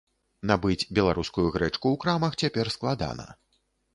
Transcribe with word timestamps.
Набыць 0.51 0.87
беларускую 0.99 1.45
грэчку 1.57 1.79
ў 1.91 1.95
крамах 2.03 2.33
цяпер 2.45 2.73
складана. 2.79 3.27